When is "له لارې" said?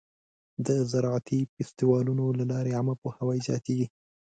2.39-2.75